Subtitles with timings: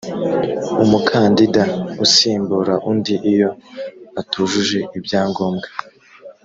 [0.83, 1.63] umukandida
[2.05, 3.49] usimbura undi iyo
[4.21, 5.67] atujuje ibyangombwa